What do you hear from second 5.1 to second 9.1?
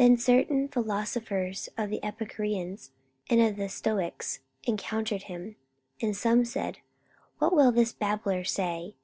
him. And some said, What will this babbler say?